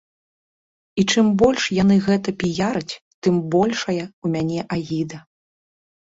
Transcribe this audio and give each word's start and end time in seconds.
І 1.01 1.03
чым 1.13 1.27
больш 1.41 1.63
яны 1.83 1.97
гэта 2.07 2.33
піяраць, 2.45 2.93
тым 3.27 3.35
большая 3.59 4.01
ў 4.01 4.27
мяне 4.39 4.59
агіда. 4.79 5.23